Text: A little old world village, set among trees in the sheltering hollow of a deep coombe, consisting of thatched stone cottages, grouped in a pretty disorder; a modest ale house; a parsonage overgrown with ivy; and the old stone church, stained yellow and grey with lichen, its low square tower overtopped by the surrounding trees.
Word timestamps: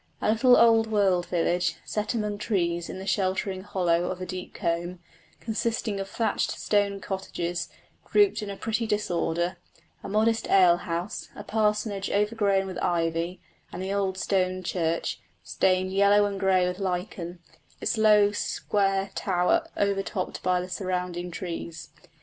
A 0.19 0.31
little 0.31 0.57
old 0.57 0.87
world 0.87 1.27
village, 1.27 1.75
set 1.85 2.15
among 2.15 2.39
trees 2.39 2.89
in 2.89 2.97
the 2.97 3.05
sheltering 3.05 3.61
hollow 3.61 4.05
of 4.05 4.19
a 4.19 4.25
deep 4.25 4.51
coombe, 4.51 4.97
consisting 5.39 5.99
of 5.99 6.09
thatched 6.09 6.49
stone 6.59 6.99
cottages, 6.99 7.69
grouped 8.03 8.41
in 8.41 8.49
a 8.49 8.57
pretty 8.57 8.87
disorder; 8.87 9.57
a 10.03 10.09
modest 10.09 10.49
ale 10.49 10.77
house; 10.77 11.29
a 11.35 11.43
parsonage 11.43 12.09
overgrown 12.09 12.65
with 12.65 12.79
ivy; 12.79 13.41
and 13.71 13.79
the 13.79 13.93
old 13.93 14.17
stone 14.17 14.63
church, 14.63 15.19
stained 15.43 15.93
yellow 15.93 16.25
and 16.25 16.39
grey 16.39 16.67
with 16.67 16.79
lichen, 16.79 17.37
its 17.79 17.95
low 17.95 18.31
square 18.31 19.11
tower 19.13 19.67
overtopped 19.77 20.41
by 20.41 20.59
the 20.59 20.67
surrounding 20.67 21.29
trees. 21.29 21.89